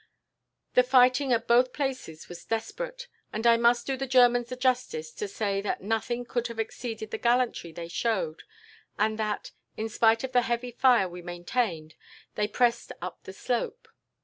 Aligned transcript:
The 0.73 0.81
fighting 0.81 1.31
at 1.31 1.45
both 1.47 1.73
places 1.73 2.27
was 2.27 2.43
desperate, 2.43 3.07
and 3.31 3.45
I 3.45 3.55
must 3.55 3.85
do 3.85 3.95
the 3.95 4.07
Germans 4.07 4.49
the 4.49 4.55
justice 4.55 5.11
to 5.11 5.27
say 5.27 5.61
that 5.61 5.83
nothing 5.83 6.25
could 6.25 6.47
have 6.47 6.57
exceeded 6.57 7.11
the 7.11 7.19
gallantry 7.19 7.71
they 7.71 7.87
showed, 7.87 8.41
and 8.97 9.19
that, 9.19 9.51
in 9.77 9.89
spite 9.89 10.23
of 10.23 10.31
the 10.31 10.41
heavy 10.41 10.71
fire 10.71 11.07
we 11.07 11.21
maintained, 11.21 11.93
they 12.33 12.47
pressed 12.47 12.91
up 12.99 13.21
the 13.25 13.33
slope. 13.33 13.87